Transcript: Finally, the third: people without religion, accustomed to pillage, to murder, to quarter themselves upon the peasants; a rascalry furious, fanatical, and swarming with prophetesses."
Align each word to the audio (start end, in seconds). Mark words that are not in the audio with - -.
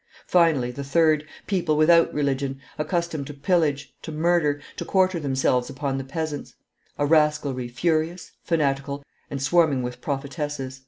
Finally, 0.25 0.71
the 0.71 0.83
third: 0.83 1.25
people 1.45 1.77
without 1.77 2.11
religion, 2.11 2.59
accustomed 2.79 3.27
to 3.27 3.35
pillage, 3.35 3.93
to 4.01 4.11
murder, 4.11 4.59
to 4.75 4.83
quarter 4.83 5.19
themselves 5.19 5.69
upon 5.69 5.99
the 5.99 6.03
peasants; 6.03 6.55
a 6.97 7.05
rascalry 7.05 7.67
furious, 7.67 8.31
fanatical, 8.43 9.03
and 9.29 9.43
swarming 9.43 9.83
with 9.83 10.01
prophetesses." 10.01 10.79